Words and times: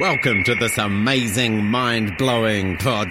Welcome 0.00 0.44
to 0.44 0.54
this 0.54 0.78
amazing, 0.78 1.62
mind 1.62 2.16
blowing 2.16 2.78
podcast. 2.78 3.04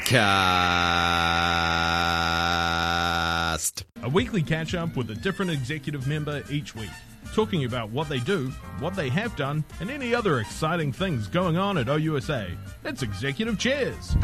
A 4.01 4.09
weekly 4.09 4.42
catch 4.42 4.74
up 4.74 4.98
with 4.98 5.12
a 5.12 5.14
different 5.14 5.52
executive 5.52 6.08
member 6.08 6.42
each 6.50 6.74
week, 6.74 6.90
talking 7.36 7.66
about 7.66 7.92
what 7.92 8.10
they 8.10 8.18
do, 8.18 8.48
what 8.80 8.96
they 8.96 9.07
have 9.10 9.36
done, 9.36 9.64
and 9.80 9.91
any 9.91 10.16
other 10.16 10.39
exciting 10.39 10.91
things 10.91 11.28
going 11.28 11.57
on 11.57 11.78
at 11.78 11.86
OUSA. 11.86 12.57
It's 12.84 13.04
Executive 13.04 13.60
Chairs. 13.60 14.16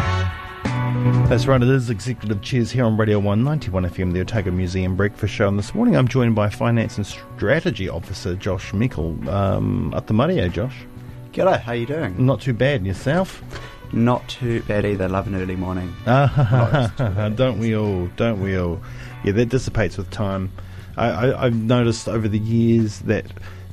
That's 1.30 1.46
right, 1.46 1.62
it 1.62 1.70
is 1.70 1.92
Executive 1.92 2.42
Cheers 2.42 2.72
here 2.72 2.86
on 2.86 2.98
Radio 2.98 3.20
191 3.20 3.86
FM, 3.92 4.12
the 4.12 4.22
Otago 4.22 4.50
Museum 4.50 4.96
Breakfast 4.96 5.36
Show. 5.36 5.48
And 5.48 5.60
this 5.60 5.76
morning 5.76 5.96
I'm 5.96 6.08
joined 6.08 6.34
by 6.34 6.50
Finance 6.50 6.98
and 6.98 7.06
Strategy 7.06 7.88
Officer 7.90 8.36
Josh 8.36 8.74
Meikle. 8.74 9.30
Um, 9.30 9.94
at 9.96 10.08
the 10.08 10.16
Mario, 10.16 10.48
Josh. 10.48 10.76
G'day, 11.36 11.60
how 11.60 11.74
you 11.74 11.86
doing? 11.86 12.26
Not 12.26 12.40
too 12.40 12.54
bad, 12.54 12.78
and 12.78 12.88
yourself? 12.88 13.44
Not 13.92 14.26
too 14.30 14.62
bad 14.62 14.86
either. 14.86 15.10
Love 15.10 15.28
an 15.28 15.36
early 15.36 15.58
morning. 15.58 15.94
Ah, 16.08 17.30
don't 17.36 17.60
we 17.60 17.76
all? 17.76 18.08
Don't 18.16 18.42
we 18.42 18.58
all? 18.58 18.80
Yeah, 19.26 19.34
that 19.34 19.50
dissipates 19.50 19.98
with 19.98 20.10
time. 20.12 20.50
I, 20.96 21.10
I, 21.10 21.46
I've 21.48 21.56
noticed 21.56 22.08
over 22.08 22.30
the 22.30 22.40
years 22.40 23.00
that 23.00 23.26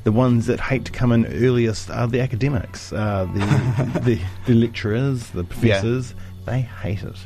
the 0.02 0.10
ones 0.10 0.46
that 0.46 0.58
hate 0.58 0.84
to 0.86 0.90
come 0.90 1.12
in 1.12 1.24
earliest 1.26 1.88
are 1.88 2.08
the 2.08 2.20
academics, 2.20 2.92
uh, 2.92 3.26
the, 3.32 4.00
the 4.00 4.20
the 4.46 4.54
lecturers, 4.54 5.30
the 5.30 5.44
professors. 5.44 6.16
They 6.46 6.62
hate 6.62 7.04
it. 7.04 7.16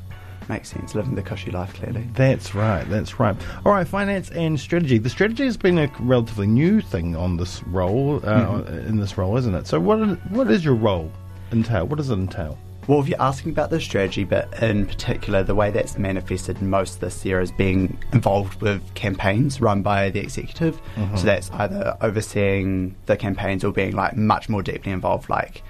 Makes 0.49 0.71
sense. 0.71 0.95
Living 0.95 1.15
the 1.15 1.23
cushy 1.23 1.51
life, 1.51 1.75
clearly. 1.75 2.07
That's 2.15 2.55
right. 2.55 2.89
That's 2.89 3.19
right. 3.19 3.37
All 3.65 3.73
right. 3.73 3.87
Finance 3.87 4.31
and 4.31 4.59
strategy. 4.59 4.99
The 4.99 5.11
strategy 5.11 5.45
has 5.45 5.57
been 5.57 5.79
a 5.79 5.91
relatively 5.99 6.47
new 6.47 6.81
thing 6.81 7.17
on 7.17 7.37
this 7.37 7.63
role, 7.65 8.21
uh, 8.25 8.63
in 8.87 8.97
this 8.97 9.19
role, 9.19 9.37
isn't 9.37 9.55
it? 9.55 9.67
So, 9.67 9.81
what 9.81 9.99
what 10.31 10.51
is 10.51 10.65
your 10.65 10.75
role 10.75 11.11
entail? 11.53 11.87
What 11.87 11.97
does 11.97 12.11
it 12.11 12.15
entail? 12.15 12.59
Well, 12.87 13.01
if 13.01 13.09
you're 13.09 13.21
asking 13.21 13.51
about 13.51 13.71
the 13.71 13.81
strategy, 13.81 14.23
but 14.23 14.63
in 14.63 14.87
particular, 14.87 15.43
the 15.43 15.57
way 15.57 15.73
that's 15.73 15.99
manifested 15.99 16.63
most 16.63 17.01
this 17.01 17.25
year 17.25 17.41
is 17.41 17.51
being 17.51 17.99
involved 18.13 18.63
with 18.63 18.81
campaigns 18.95 19.61
run 19.61 19.83
by 19.83 20.11
the 20.11 20.21
executive. 20.21 20.81
So 21.17 21.27
that's 21.27 21.51
either 21.51 21.97
overseeing 22.01 22.95
the 23.07 23.17
campaigns 23.17 23.65
or 23.65 23.73
being 23.73 23.97
like 23.97 24.17
much 24.17 24.49
more 24.49 24.63
deeply 24.63 24.93
involved, 24.93 25.29
like 25.29 25.65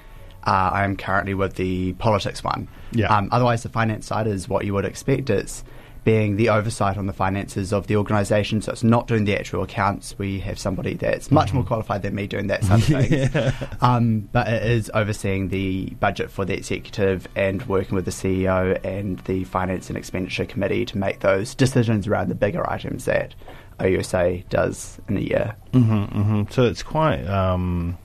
uh, 0.46 0.70
I 0.72 0.84
am 0.84 0.96
currently 0.96 1.34
with 1.34 1.54
the 1.54 1.92
politics 1.94 2.44
one. 2.44 2.68
Yeah. 2.92 3.14
Um, 3.14 3.28
otherwise, 3.32 3.62
the 3.62 3.68
finance 3.68 4.06
side 4.06 4.26
is 4.26 4.48
what 4.48 4.64
you 4.64 4.74
would 4.74 4.84
expect. 4.84 5.28
It's 5.28 5.64
being 6.04 6.36
the 6.36 6.48
oversight 6.48 6.96
on 6.96 7.06
the 7.06 7.12
finances 7.12 7.72
of 7.72 7.88
the 7.88 7.96
organisation. 7.96 8.62
So 8.62 8.70
it's 8.70 8.84
not 8.84 9.08
doing 9.08 9.24
the 9.24 9.36
actual 9.36 9.64
accounts. 9.64 10.16
We 10.16 10.38
have 10.38 10.56
somebody 10.56 10.94
that's 10.94 11.32
much 11.32 11.52
more 11.52 11.64
qualified 11.64 12.02
than 12.02 12.14
me 12.14 12.28
doing 12.28 12.46
that 12.46 12.62
side 12.62 12.78
of 12.78 12.84
things. 12.84 13.54
Um, 13.82 14.28
but 14.30 14.46
it 14.46 14.62
is 14.62 14.88
overseeing 14.94 15.48
the 15.48 15.86
budget 15.98 16.30
for 16.30 16.44
the 16.44 16.54
executive 16.54 17.26
and 17.34 17.60
working 17.66 17.96
with 17.96 18.04
the 18.04 18.12
CEO 18.12 18.78
and 18.84 19.18
the 19.20 19.42
finance 19.44 19.88
and 19.88 19.98
expenditure 19.98 20.44
committee 20.44 20.84
to 20.86 20.96
make 20.96 21.20
those 21.20 21.56
decisions 21.56 22.06
around 22.06 22.28
the 22.28 22.36
bigger 22.36 22.68
items 22.70 23.04
that 23.06 23.34
OUSA 23.80 24.48
does 24.48 25.00
in 25.08 25.16
a 25.16 25.20
year. 25.20 25.56
hmm 25.72 26.44
So 26.50 26.62
it's 26.66 26.84
quite 26.84 27.24
um, 27.26 27.98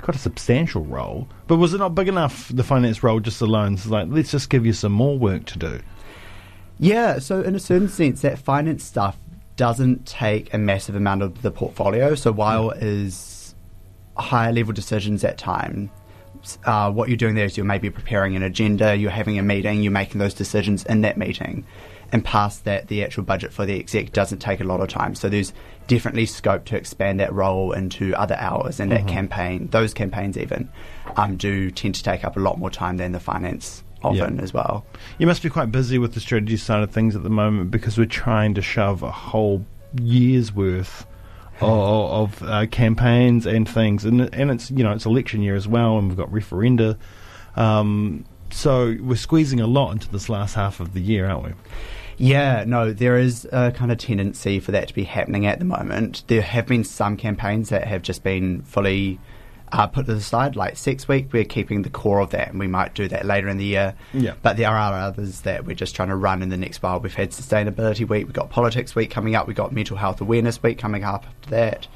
it's 0.00 0.04
quite 0.06 0.16
a 0.16 0.18
substantial 0.18 0.82
role. 0.82 1.28
But 1.46 1.56
was 1.56 1.74
it 1.74 1.78
not 1.78 1.94
big 1.94 2.08
enough? 2.08 2.48
The 2.48 2.64
finance 2.64 3.02
role 3.02 3.20
just 3.20 3.42
alone. 3.42 3.74
It's 3.74 3.86
like 3.86 4.08
let's 4.08 4.30
just 4.30 4.48
give 4.48 4.64
you 4.64 4.72
some 4.72 4.92
more 4.92 5.18
work 5.18 5.44
to 5.46 5.58
do. 5.58 5.80
Yeah, 6.78 7.18
so 7.18 7.42
in 7.42 7.54
a 7.54 7.60
certain 7.60 7.88
sense, 7.88 8.22
that 8.22 8.38
finance 8.38 8.82
stuff 8.82 9.18
doesn't 9.56 10.06
take 10.06 10.54
a 10.54 10.58
massive 10.58 10.94
amount 10.94 11.20
of 11.20 11.42
the 11.42 11.50
portfolio. 11.50 12.14
So 12.14 12.32
while 12.32 12.70
it 12.70 12.82
is 12.82 13.54
higher 14.16 14.52
level 14.52 14.72
decisions 14.72 15.22
at 15.22 15.36
time, 15.36 15.90
uh, 16.64 16.90
what 16.90 17.10
you're 17.10 17.18
doing 17.18 17.34
there 17.34 17.44
is 17.44 17.58
you're 17.58 17.66
maybe 17.66 17.90
preparing 17.90 18.34
an 18.34 18.42
agenda, 18.42 18.96
you're 18.96 19.10
having 19.10 19.38
a 19.38 19.42
meeting, 19.42 19.82
you're 19.82 19.92
making 19.92 20.18
those 20.18 20.32
decisions 20.32 20.86
in 20.86 21.02
that 21.02 21.18
meeting. 21.18 21.66
And 22.12 22.24
past 22.24 22.64
that, 22.64 22.88
the 22.88 23.04
actual 23.04 23.22
budget 23.22 23.52
for 23.52 23.64
the 23.64 23.78
exec 23.78 24.12
doesn't 24.12 24.38
take 24.40 24.60
a 24.60 24.64
lot 24.64 24.80
of 24.80 24.88
time. 24.88 25.14
So 25.14 25.28
there's 25.28 25.52
definitely 25.86 26.26
scope 26.26 26.64
to 26.66 26.76
expand 26.76 27.20
that 27.20 27.32
role 27.32 27.72
into 27.72 28.14
other 28.14 28.36
hours. 28.38 28.80
And 28.80 28.90
that 28.92 29.06
campaign, 29.06 29.68
those 29.70 29.94
campaigns 29.94 30.36
even, 30.36 30.68
um, 31.16 31.36
do 31.36 31.70
tend 31.70 31.94
to 31.96 32.02
take 32.02 32.24
up 32.24 32.36
a 32.36 32.40
lot 32.40 32.58
more 32.58 32.70
time 32.70 32.96
than 32.96 33.12
the 33.12 33.20
finance 33.20 33.84
often 34.02 34.36
Yeah. 34.36 34.42
as 34.42 34.52
well. 34.54 34.84
You 35.18 35.26
must 35.26 35.42
be 35.42 35.50
quite 35.50 35.70
busy 35.70 35.98
with 35.98 36.14
the 36.14 36.20
strategy 36.20 36.56
side 36.56 36.82
of 36.82 36.90
things 36.90 37.14
at 37.14 37.22
the 37.22 37.30
moment 37.30 37.70
because 37.70 37.96
we're 37.98 38.06
trying 38.06 38.54
to 38.54 38.62
shove 38.62 39.02
a 39.02 39.10
whole 39.10 39.64
year's 40.00 40.52
worth 40.54 41.06
of, 41.60 41.68
of 42.40 42.42
uh, 42.48 42.66
campaigns 42.70 43.44
and 43.44 43.68
things, 43.68 44.06
and 44.06 44.32
and 44.34 44.50
it's 44.50 44.70
you 44.70 44.82
know 44.82 44.92
it's 44.92 45.04
election 45.04 45.42
year 45.42 45.54
as 45.54 45.68
well, 45.68 45.98
and 45.98 46.08
we've 46.08 46.16
got 46.16 46.30
referenda. 46.30 46.96
Um, 47.56 48.24
so 48.50 48.96
we're 49.00 49.16
squeezing 49.16 49.60
a 49.60 49.66
lot 49.66 49.92
into 49.92 50.08
this 50.10 50.28
last 50.30 50.54
half 50.54 50.80
of 50.80 50.94
the 50.94 51.00
year, 51.00 51.28
aren't 51.28 51.44
we? 51.44 51.52
Yeah, 52.20 52.64
no, 52.66 52.92
there 52.92 53.16
is 53.16 53.48
a 53.50 53.72
kind 53.72 53.90
of 53.90 53.96
tendency 53.96 54.60
for 54.60 54.72
that 54.72 54.88
to 54.88 54.94
be 54.94 55.04
happening 55.04 55.46
at 55.46 55.58
the 55.58 55.64
moment. 55.64 56.22
There 56.26 56.42
have 56.42 56.66
been 56.66 56.84
some 56.84 57.16
campaigns 57.16 57.70
that 57.70 57.86
have 57.86 58.02
just 58.02 58.22
been 58.22 58.60
fully 58.62 59.18
uh, 59.72 59.86
put 59.86 60.06
to 60.06 60.14
the 60.14 60.20
side, 60.20 60.56
like 60.56 60.76
Sex 60.76 61.08
Week, 61.08 61.32
we're 61.32 61.44
keeping 61.44 61.82
the 61.82 61.90
core 61.90 62.20
of 62.20 62.30
that, 62.30 62.50
and 62.50 62.58
we 62.58 62.66
might 62.66 62.94
do 62.94 63.08
that 63.08 63.24
later 63.24 63.48
in 63.48 63.56
the 63.56 63.64
year. 63.64 63.94
Yeah. 64.12 64.34
But 64.42 64.56
there 64.56 64.68
are 64.68 65.00
others 65.00 65.42
that 65.42 65.64
we're 65.64 65.76
just 65.76 65.94
trying 65.94 66.08
to 66.08 66.16
run 66.16 66.42
in 66.42 66.48
the 66.48 66.56
next 66.56 66.82
while. 66.82 67.00
We've 67.00 67.14
had 67.14 67.30
Sustainability 67.30 68.06
Week, 68.08 68.26
we've 68.26 68.32
got 68.32 68.50
Politics 68.50 68.94
Week 68.94 69.10
coming 69.10 69.34
up, 69.34 69.46
we've 69.46 69.56
got 69.56 69.72
Mental 69.72 69.96
Health 69.96 70.20
Awareness 70.20 70.62
Week 70.62 70.78
coming 70.78 71.04
up 71.04 71.24
after 71.26 71.50
that. 71.50 71.88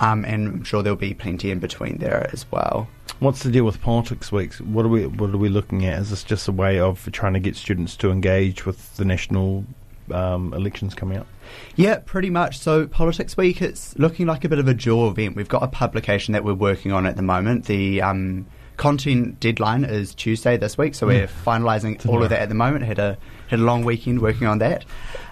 Um, 0.00 0.24
and 0.24 0.48
I'm 0.48 0.64
sure 0.64 0.82
there'll 0.82 0.96
be 0.96 1.14
plenty 1.14 1.50
in 1.50 1.58
between 1.58 1.98
there 1.98 2.28
as 2.32 2.46
well. 2.50 2.88
What's 3.20 3.42
the 3.42 3.50
deal 3.50 3.64
with 3.64 3.80
politics 3.80 4.32
weeks? 4.32 4.60
What 4.60 4.84
are 4.84 4.88
we 4.88 5.06
what 5.06 5.30
are 5.30 5.38
we 5.38 5.48
looking 5.48 5.86
at? 5.86 6.00
Is 6.00 6.10
this 6.10 6.24
just 6.24 6.48
a 6.48 6.52
way 6.52 6.78
of 6.78 7.10
trying 7.12 7.34
to 7.34 7.40
get 7.40 7.56
students 7.56 7.96
to 7.96 8.10
engage 8.10 8.66
with 8.66 8.96
the 8.96 9.04
national 9.04 9.64
um, 10.10 10.52
elections 10.52 10.94
coming 10.94 11.18
up? 11.18 11.26
Yeah, 11.76 12.00
pretty 12.04 12.30
much. 12.30 12.58
So, 12.58 12.86
Politics 12.86 13.36
Week, 13.36 13.62
it's 13.62 13.96
looking 13.98 14.26
like 14.26 14.44
a 14.44 14.48
bit 14.48 14.58
of 14.58 14.68
a 14.68 14.74
dual 14.74 15.08
event. 15.10 15.36
We've 15.36 15.48
got 15.48 15.62
a 15.62 15.68
publication 15.68 16.32
that 16.32 16.44
we're 16.44 16.54
working 16.54 16.92
on 16.92 17.06
at 17.06 17.16
the 17.16 17.22
moment. 17.22 17.66
The 17.66 18.02
um, 18.02 18.46
content 18.76 19.40
deadline 19.40 19.84
is 19.84 20.14
Tuesday 20.14 20.56
this 20.56 20.76
week, 20.78 20.94
so 20.94 21.06
we're 21.06 21.26
finalising 21.28 22.06
all 22.08 22.22
of 22.22 22.30
that 22.30 22.40
at 22.40 22.48
the 22.48 22.54
moment. 22.54 22.84
Had 22.84 22.98
a 22.98 23.16
had 23.48 23.58
a 23.60 23.62
long 23.62 23.84
weekend 23.84 24.20
working 24.20 24.46
on 24.46 24.58
that. 24.58 24.84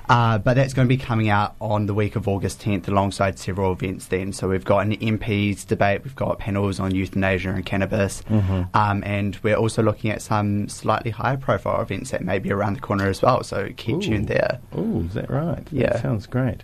Uh, 0.09 0.37
but 0.37 0.55
that's 0.55 0.75
going 0.75 0.87
to 0.87 0.89
be 0.95 1.03
coming 1.03 1.29
out 1.31 1.55
on 1.61 1.87
the 1.87 1.95
week 1.95 2.17
of 2.17 2.27
August 2.29 2.61
10th 2.61 2.89
alongside 2.89 3.39
several 3.39 3.73
events 3.73 4.07
then. 4.09 4.33
So 4.33 4.49
we've 4.49 4.65
got 4.65 4.81
an 4.81 4.97
MPs 4.97 5.67
debate, 5.67 6.03
we've 6.05 6.17
got 6.17 6.39
panels 6.41 6.79
on 6.81 6.93
euthanasia 6.95 7.51
and 7.51 7.65
cannabis, 7.65 8.23
um, 8.29 9.03
and 9.07 9.39
we're 9.43 9.55
also 9.57 9.83
looking 9.83 10.11
at 10.11 10.21
some 10.21 10.69
slightly 10.69 11.13
higher 11.13 11.37
profile 11.39 11.81
events 11.81 12.11
that 12.11 12.23
may 12.23 12.39
be 12.41 12.51
around 12.53 12.75
the 12.75 12.81
corner 12.81 13.07
as 13.09 13.23
well. 13.23 13.43
So 13.45 13.71
keep 13.77 14.01
tuned 14.03 14.29
there. 14.29 14.59
Oh, 14.73 15.01
is 15.07 15.15
that 15.15 15.31
right? 15.31 15.65
That 15.67 15.73
Yeah. 15.73 16.03
sounds 16.03 16.27
great. 16.27 16.63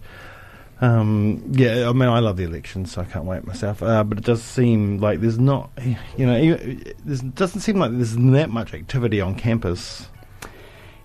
Um, 0.81 1.43
yeah, 1.51 1.89
I 1.89 1.93
mean, 1.93 2.09
I 2.09 2.21
love 2.21 2.37
the 2.37 2.45
elections, 2.45 2.93
so 2.93 3.03
I 3.03 3.05
can't 3.05 3.25
wait 3.25 3.45
myself. 3.45 3.83
Uh, 3.83 4.05
but 4.05 4.19
it 4.19 4.25
does 4.25 4.43
seem 4.43 4.99
like 4.99 5.21
there's 5.21 5.39
not, 5.39 5.71
you 6.17 6.27
know, 6.27 6.37
it 6.37 7.35
doesn't 7.35 7.61
seem 7.61 7.79
like 7.79 7.91
there's 7.93 8.15
that 8.17 8.51
much 8.51 8.75
activity 8.75 9.21
on 9.21 9.35
campus. 9.35 10.09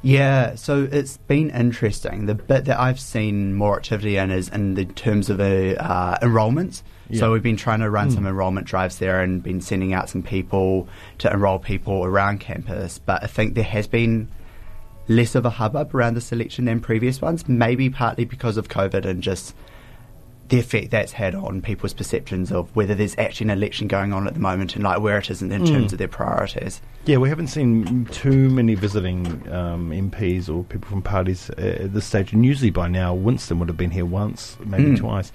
Yeah, 0.04 0.56
so 0.56 0.88
it's 0.92 1.18
been 1.18 1.50
interesting. 1.50 2.26
The 2.26 2.36
bit 2.36 2.66
that 2.66 2.78
I've 2.78 3.00
seen 3.00 3.56
more 3.56 3.78
activity 3.78 4.18
in 4.18 4.32
is 4.32 4.50
in 4.50 4.76
the 4.76 4.84
terms 4.86 5.30
of 5.30 5.40
uh, 5.40 5.44
uh, 5.44 6.18
enrolments. 6.22 6.84
Yeah. 7.10 7.22
So 7.22 7.32
we've 7.32 7.42
been 7.44 7.58
trying 7.58 7.80
to 7.80 7.90
run 7.90 8.12
some 8.12 8.28
enrolment 8.28 8.68
drives 8.68 8.98
there 8.98 9.22
and 9.22 9.42
been 9.42 9.62
sending 9.62 9.94
out 9.94 10.10
some 10.10 10.22
people 10.22 10.88
to 11.20 11.32
enrol 11.32 11.58
people 11.58 12.04
around 12.04 12.40
campus. 12.42 13.00
But 13.00 13.24
I 13.24 13.28
think 13.28 13.56
there 13.56 13.64
has 13.64 13.88
been 13.88 14.30
less 15.08 15.36
of 15.36 15.46
a 15.46 15.50
hubbub 15.50 15.94
around 15.94 16.16
this 16.16 16.32
election 16.32 16.66
than 16.66 16.80
previous 16.80 17.22
ones, 17.22 17.48
maybe 17.48 17.90
partly 17.90 18.26
because 18.26 18.58
of 18.58 18.70
COVID 18.70 19.06
and 19.06 19.22
just 19.22 19.56
the 20.50 20.60
effect 20.60 20.92
that's 20.92 21.14
had 21.14 21.34
on 21.34 21.62
people's 21.62 21.94
perceptions 21.94 22.52
of 22.52 22.74
whether 22.76 22.94
there's 22.94 23.18
actually 23.18 23.46
an 23.46 23.50
election 23.58 23.88
going 23.88 24.12
on 24.14 24.28
at 24.28 24.34
the 24.34 24.40
moment 24.40 24.76
and 24.76 24.84
like 24.84 25.00
where 25.00 25.18
it 25.18 25.30
is 25.32 25.42
in, 25.42 25.52
in 25.52 25.66
terms 25.66 25.94
of 25.94 26.00
their 26.00 26.08
priorities. 26.08 26.82
Yeah, 27.06 27.18
we 27.18 27.30
haven't 27.30 27.48
seen 27.48 28.06
too 28.12 28.50
many 28.50 28.76
visiting 28.76 29.26
um, 29.52 29.90
MPs 29.92 30.50
or 30.54 30.64
people 30.66 30.90
from 30.90 31.02
parties 31.02 31.50
at 31.52 31.94
this 31.94 32.06
stage. 32.06 32.34
And 32.34 32.46
usually 32.46 32.72
by 32.72 32.88
now, 32.90 33.14
Winston 33.14 33.58
would 33.60 33.70
have 33.70 33.78
been 33.78 33.92
here 33.92 34.06
once, 34.06 34.58
maybe 34.66 34.84
Mm. 34.92 35.00
twice. 35.00 35.32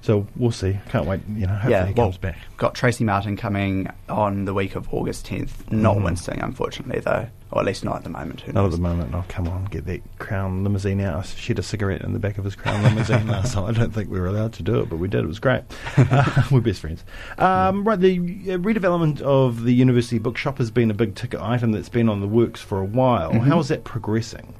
So 0.00 0.26
we'll 0.36 0.50
see. 0.52 0.78
Can't 0.88 1.06
wait. 1.06 1.20
You 1.28 1.46
know, 1.46 1.52
hopefully 1.52 1.72
Yeah, 1.74 1.86
he 1.86 1.92
well, 1.94 2.06
comes 2.06 2.18
back. 2.18 2.38
Got 2.56 2.74
Tracey 2.74 3.04
Martin 3.04 3.36
coming 3.36 3.88
on 4.08 4.46
the 4.46 4.54
week 4.54 4.74
of 4.74 4.92
August 4.92 5.26
10th. 5.26 5.70
Not 5.70 5.96
Mhm. 5.98 6.04
Winston, 6.04 6.40
unfortunately, 6.40 7.00
though. 7.00 7.26
Or 7.52 7.60
at 7.60 7.66
least 7.66 7.84
not 7.84 7.96
at 7.96 8.04
the 8.04 8.08
moment. 8.10 8.40
Who 8.40 8.52
Not 8.52 8.64
at 8.64 8.70
the 8.70 8.78
moment. 8.78 9.14
Oh, 9.14 9.24
come 9.28 9.46
on, 9.46 9.66
get 9.66 9.84
that 9.84 10.00
Crown 10.18 10.64
limousine 10.64 11.02
out. 11.02 11.18
I 11.18 11.22
shed 11.22 11.58
a 11.58 11.62
cigarette 11.62 12.00
in 12.00 12.14
the 12.14 12.18
back 12.18 12.38
of 12.38 12.44
his 12.44 12.56
Crown 12.56 12.82
limousine 12.82 13.26
last 13.26 13.52
time. 13.54 13.66
I 13.66 13.72
don't 13.72 13.92
think 13.92 14.10
we 14.10 14.18
were 14.18 14.26
allowed 14.26 14.54
to 14.54 14.62
do 14.62 14.80
it, 14.80 14.88
but 14.88 14.96
we 14.96 15.06
did. 15.06 15.22
It 15.22 15.26
was 15.28 15.38
great. 15.38 15.62
Uh, 16.12 16.42
we're 16.50 16.60
best 16.60 16.80
friends. 16.80 17.04
Um, 17.38 17.84
right, 17.84 17.98
the 18.00 18.18
uh, 18.18 18.58
redevelopment 18.58 19.20
of 19.22 19.64
the 19.64 19.72
university 19.72 20.18
bookshop 20.18 20.58
has 20.58 20.70
been 20.70 20.90
a 20.90 20.94
big 20.94 21.14
ticket 21.14 21.40
item 21.40 21.72
that's 21.72 21.88
been 21.88 22.08
on 22.08 22.20
the 22.20 22.26
works 22.26 22.60
for 22.60 22.78
a 22.80 22.84
while. 22.84 23.32
Mhm. 23.32 23.42
How 23.42 23.58
is 23.60 23.68
that 23.68 23.84
progressing? 23.84 24.54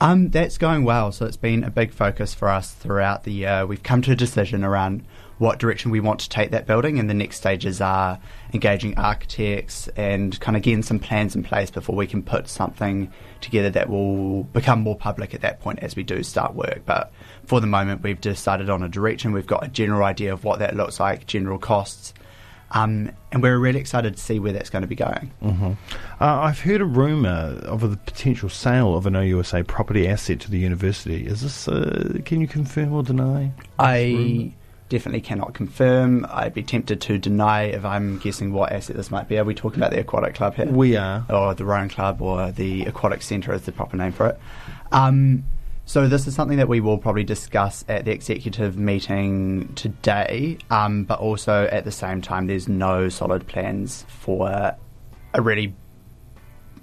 Um, 0.00 0.30
that's 0.30 0.58
going 0.58 0.84
well. 0.84 1.12
So 1.12 1.24
it's 1.26 1.36
been 1.36 1.64
a 1.64 1.70
big 1.70 1.92
focus 1.92 2.34
for 2.34 2.48
us 2.48 2.72
throughout 2.72 3.24
the 3.24 3.32
year. 3.32 3.66
We've 3.66 3.82
come 3.82 4.02
to 4.02 4.12
a 4.12 4.16
decision 4.16 4.64
around 4.64 5.04
what 5.38 5.58
direction 5.58 5.90
we 5.90 6.00
want 6.00 6.20
to 6.20 6.28
take 6.28 6.52
that 6.52 6.66
building, 6.66 6.98
and 6.98 7.10
the 7.10 7.14
next 7.14 7.36
stages 7.36 7.80
are 7.80 8.20
engaging 8.52 8.96
architects 8.96 9.88
and 9.96 10.38
kind 10.40 10.56
of 10.56 10.62
getting 10.62 10.82
some 10.82 10.98
plans 10.98 11.34
in 11.34 11.42
place 11.42 11.70
before 11.70 11.96
we 11.96 12.06
can 12.06 12.22
put 12.22 12.48
something 12.48 13.10
together 13.40 13.70
that 13.70 13.88
will 13.88 14.44
become 14.44 14.80
more 14.80 14.96
public 14.96 15.34
at 15.34 15.40
that 15.40 15.60
point 15.60 15.80
as 15.80 15.96
we 15.96 16.02
do 16.02 16.22
start 16.22 16.54
work. 16.54 16.82
But 16.86 17.12
for 17.46 17.60
the 17.60 17.66
moment, 17.66 18.02
we've 18.02 18.20
decided 18.20 18.70
on 18.70 18.82
a 18.82 18.88
direction. 18.88 19.32
We've 19.32 19.46
got 19.46 19.64
a 19.64 19.68
general 19.68 20.04
idea 20.04 20.32
of 20.32 20.44
what 20.44 20.60
that 20.60 20.76
looks 20.76 21.00
like, 21.00 21.26
general 21.26 21.58
costs. 21.58 22.14
Um, 22.74 23.12
and 23.30 23.40
we're 23.40 23.58
really 23.58 23.78
excited 23.78 24.16
to 24.16 24.20
see 24.20 24.40
where 24.40 24.52
that's 24.52 24.68
going 24.68 24.82
to 24.82 24.88
be 24.88 24.96
going. 24.96 25.30
Mm-hmm. 25.42 25.72
Uh, 26.20 26.40
I've 26.40 26.60
heard 26.60 26.80
a 26.80 26.84
rumour 26.84 27.60
of 27.62 27.80
the 27.88 27.96
potential 27.96 28.48
sale 28.48 28.96
of 28.96 29.06
an 29.06 29.14
OUSA 29.14 29.64
property 29.66 30.08
asset 30.08 30.40
to 30.40 30.50
the 30.50 30.58
university. 30.58 31.24
Is 31.26 31.42
this? 31.42 31.68
Uh, 31.68 32.18
can 32.24 32.40
you 32.40 32.48
confirm 32.48 32.92
or 32.92 33.04
deny? 33.04 33.52
I 33.78 34.52
definitely 34.88 35.20
cannot 35.20 35.54
confirm. 35.54 36.26
I'd 36.28 36.54
be 36.54 36.62
tempted 36.62 37.00
to 37.02 37.18
deny 37.18 37.64
if 37.64 37.84
I'm 37.84 38.18
guessing 38.18 38.52
what 38.52 38.72
asset 38.72 38.96
this 38.96 39.10
might 39.10 39.28
be. 39.28 39.38
Are 39.38 39.44
we 39.44 39.54
talking 39.54 39.78
about 39.78 39.92
the 39.92 40.00
aquatic 40.00 40.34
club 40.34 40.56
here? 40.56 40.66
We 40.66 40.96
are. 40.96 41.24
Or 41.30 41.54
the 41.54 41.64
rowing 41.64 41.88
club 41.88 42.20
or 42.20 42.50
the 42.50 42.82
aquatic 42.86 43.22
centre 43.22 43.52
is 43.52 43.62
the 43.62 43.72
proper 43.72 43.96
name 43.96 44.12
for 44.12 44.28
it. 44.28 44.38
Um, 44.92 45.44
so 45.86 46.08
this 46.08 46.26
is 46.26 46.34
something 46.34 46.56
that 46.56 46.68
we 46.68 46.80
will 46.80 46.98
probably 46.98 47.24
discuss 47.24 47.84
at 47.88 48.04
the 48.04 48.12
executive 48.12 48.78
meeting 48.78 49.72
today, 49.74 50.58
um, 50.70 51.04
but 51.04 51.18
also 51.18 51.68
at 51.70 51.84
the 51.84 51.92
same 51.92 52.22
time, 52.22 52.46
there's 52.46 52.68
no 52.68 53.08
solid 53.08 53.46
plans 53.46 54.06
for 54.08 54.76
a 55.34 55.42
really 55.42 55.74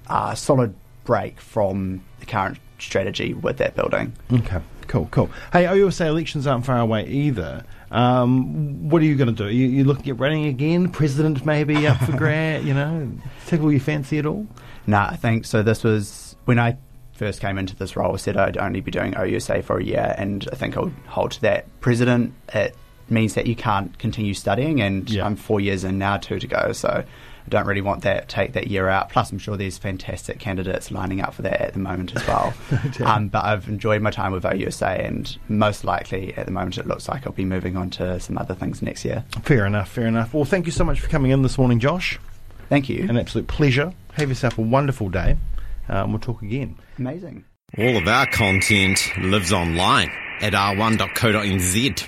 uh, 0.08 0.36
solid 0.36 0.76
break 1.04 1.40
from 1.40 2.04
the 2.20 2.26
current 2.26 2.60
strategy 2.78 3.34
with 3.34 3.58
that 3.58 3.76
building. 3.76 4.14
Okay, 4.32 4.60
cool, 4.88 5.08
cool. 5.12 5.30
Hey, 5.52 5.66
OUSA 5.66 6.06
elections 6.08 6.46
aren't 6.46 6.66
far 6.66 6.80
away 6.80 7.08
either. 7.08 7.64
Um, 7.90 8.90
what 8.90 9.02
are 9.02 9.06
you 9.06 9.16
going 9.16 9.28
to 9.28 9.34
do? 9.34 9.46
Are 9.46 9.52
you, 9.52 9.68
you 9.68 9.84
looking 9.84 10.10
at 10.10 10.20
running 10.20 10.46
again? 10.46 10.90
President 10.90 11.46
maybe 11.46 11.88
up 11.88 11.98
for 11.98 12.12
grab? 12.18 12.64
You 12.64 12.74
know, 12.74 13.12
tickle 13.48 13.72
your 13.72 13.82
fancy 13.82 14.20
at 14.20 14.26
all? 14.26 14.48
No, 14.88 14.98
nah, 14.98 15.10
I 15.10 15.16
think 15.16 15.46
so. 15.46 15.64
This 15.64 15.84
was 15.84 16.36
when 16.46 16.60
I 16.60 16.78
first 17.22 17.40
came 17.40 17.60
into 17.60 17.76
this 17.76 17.96
role. 17.96 18.18
Said 18.18 18.36
I'd 18.36 18.58
only 18.58 18.82
be 18.82 18.90
doing 18.90 19.14
OUSA 19.14 19.64
for 19.64 19.78
a 19.78 19.84
year, 19.84 20.16
and 20.18 20.50
I 20.52 20.56
think 20.56 20.76
I'll 20.76 20.92
hold 21.06 21.34
to 21.34 21.42
that. 21.42 21.68
President, 21.80 22.34
it 22.52 22.76
means 23.12 23.36
that 23.36 23.46
you 23.46 23.56
can't 23.56 23.96
continue 24.00 24.34
studying, 24.34 24.82
and 24.82 25.08
yeah. 25.08 25.24
I'm 25.24 25.36
four 25.36 25.60
years 25.60 25.84
in 25.84 26.00
now, 26.00 26.18
two 26.18 26.40
to 26.40 26.48
go. 26.48 26.72
So 26.72 26.90
I 26.90 27.50
don't 27.50 27.68
really 27.68 27.82
want 27.82 28.02
that 28.02 28.28
take 28.28 28.54
that 28.54 28.68
year 28.70 28.90
out. 28.90 29.12
Plus, 29.12 29.32
I'm 29.32 29.38
sure 29.38 29.56
there's 29.56 29.78
fantastic 29.78 30.40
candidates 30.40 30.90
lining 30.90 31.22
up 31.22 31.36
for 31.36 31.44
that 31.44 31.62
at 31.62 31.74
the 31.74 31.80
moment 31.80 32.16
as 32.16 32.26
well. 32.26 32.56
um, 33.06 33.28
but 33.28 33.46
I've 33.46 33.68
enjoyed 33.70 34.02
my 34.02 34.10
time 34.10 34.32
with 34.32 34.44
OUSA, 34.44 35.06
and 35.06 35.38
most 35.48 35.84
likely 35.84 36.34
at 36.34 36.48
the 36.48 36.52
moment 36.52 36.80
it 36.80 36.88
looks 36.88 37.08
like 37.08 37.28
I'll 37.28 37.34
be 37.34 37.46
moving 37.46 37.78
on 37.78 37.92
to 37.92 38.20
some 38.20 38.40
other 38.40 38.56
things 38.56 38.82
next 38.82 39.06
year. 39.06 39.24
Fair 39.44 39.68
enough, 39.68 39.90
fair 39.90 40.08
enough. 40.08 40.34
Well, 40.34 40.46
thank 40.46 40.66
you 40.66 40.72
so 40.72 40.84
much 40.84 41.00
for 41.00 41.08
coming 41.08 41.30
in 41.30 41.44
this 41.44 41.60
morning, 41.60 41.80
Josh. 41.80 42.20
Thank 42.68 42.90
you. 42.90 43.08
An 43.08 43.18
absolute 43.18 43.48
pleasure. 43.48 43.94
Have 44.14 44.30
yourself 44.30 44.58
a 44.58 44.62
wonderful 44.62 45.10
day. 45.10 45.38
Um, 45.90 46.12
we'll 46.12 46.20
talk 46.20 46.42
again. 46.42 46.78
Amazing. 46.98 47.46
All 47.78 47.98
of 47.98 48.08
our 48.08 48.28
content 48.28 49.00
lives 49.18 49.54
online 49.54 50.12
at 50.42 50.54
r1.co.nz. 50.54 52.08